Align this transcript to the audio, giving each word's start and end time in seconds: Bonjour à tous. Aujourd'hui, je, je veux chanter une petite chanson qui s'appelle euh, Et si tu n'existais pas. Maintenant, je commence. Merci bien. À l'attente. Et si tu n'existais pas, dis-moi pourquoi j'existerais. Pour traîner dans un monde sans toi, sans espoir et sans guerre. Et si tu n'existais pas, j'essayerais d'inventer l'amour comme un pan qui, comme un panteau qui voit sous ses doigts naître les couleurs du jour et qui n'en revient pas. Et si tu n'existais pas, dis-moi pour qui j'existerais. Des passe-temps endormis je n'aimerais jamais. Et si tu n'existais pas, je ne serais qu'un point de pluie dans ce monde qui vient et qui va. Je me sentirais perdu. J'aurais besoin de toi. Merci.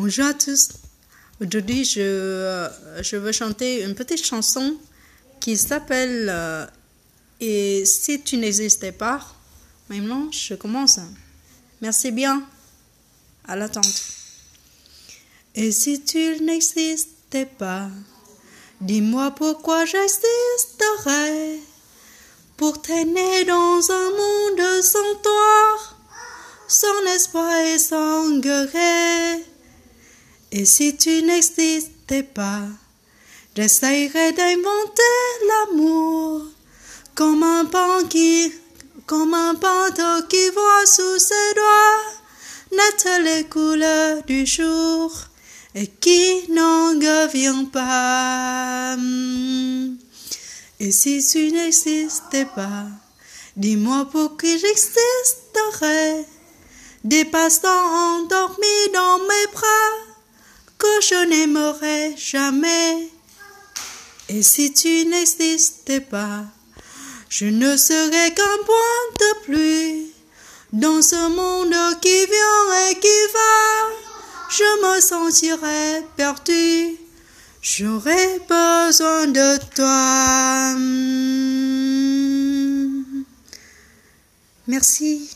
Bonjour 0.00 0.26
à 0.26 0.32
tous. 0.32 0.68
Aujourd'hui, 1.40 1.84
je, 1.84 2.68
je 3.02 3.16
veux 3.16 3.32
chanter 3.32 3.82
une 3.82 3.96
petite 3.96 4.24
chanson 4.24 4.76
qui 5.40 5.56
s'appelle 5.56 6.28
euh, 6.30 6.64
Et 7.40 7.84
si 7.84 8.22
tu 8.22 8.36
n'existais 8.36 8.92
pas. 8.92 9.18
Maintenant, 9.88 10.30
je 10.30 10.54
commence. 10.54 11.00
Merci 11.80 12.12
bien. 12.12 12.46
À 13.48 13.56
l'attente. 13.56 14.04
Et 15.56 15.72
si 15.72 16.00
tu 16.04 16.44
n'existais 16.44 17.46
pas, 17.46 17.88
dis-moi 18.80 19.32
pourquoi 19.32 19.84
j'existerais. 19.84 21.58
Pour 22.56 22.80
traîner 22.80 23.44
dans 23.46 23.80
un 23.90 24.10
monde 24.20 24.80
sans 24.80 25.14
toi, 25.24 25.76
sans 26.68 27.02
espoir 27.16 27.52
et 27.56 27.78
sans 27.80 28.38
guerre. 28.38 28.87
Et 30.58 30.64
si 30.64 30.96
tu 30.96 31.22
n'existais 31.22 32.24
pas, 32.24 32.62
j'essayerais 33.54 34.32
d'inventer 34.32 35.16
l'amour 35.48 36.46
comme 37.14 37.44
un 37.44 37.64
pan 37.64 38.02
qui, 38.10 38.52
comme 39.06 39.34
un 39.34 39.54
panteau 39.54 40.26
qui 40.28 40.50
voit 40.50 40.84
sous 40.84 41.18
ses 41.20 41.54
doigts 41.54 42.76
naître 42.76 43.20
les 43.22 43.44
couleurs 43.44 44.24
du 44.24 44.44
jour 44.46 45.12
et 45.76 45.86
qui 45.86 46.50
n'en 46.50 46.88
revient 46.88 47.66
pas. 47.72 48.96
Et 50.80 50.90
si 50.90 51.24
tu 51.24 51.52
n'existais 51.52 52.46
pas, 52.46 52.86
dis-moi 53.56 54.08
pour 54.10 54.36
qui 54.36 54.58
j'existerais. 54.58 56.26
Des 57.04 57.24
passe-temps 57.24 57.68
endormis 57.68 58.66
je 61.08 61.24
n'aimerais 61.26 62.14
jamais. 62.16 63.08
Et 64.28 64.42
si 64.42 64.72
tu 64.72 65.06
n'existais 65.06 66.00
pas, 66.00 66.44
je 67.30 67.46
ne 67.46 67.76
serais 67.76 68.30
qu'un 68.34 68.58
point 68.66 69.04
de 69.20 69.44
pluie 69.44 70.12
dans 70.72 71.00
ce 71.00 71.28
monde 71.28 72.00
qui 72.00 72.26
vient 72.26 72.90
et 72.90 72.94
qui 72.98 73.20
va. 73.32 73.54
Je 74.50 74.96
me 74.96 75.00
sentirais 75.00 76.04
perdu. 76.16 76.98
J'aurais 77.62 78.40
besoin 78.48 79.26
de 79.28 79.58
toi. 79.74 80.74
Merci. 84.66 85.30